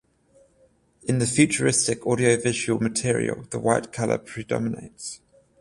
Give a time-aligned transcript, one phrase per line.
[1.03, 5.21] In the futuristic audiovisual material the white color predominates.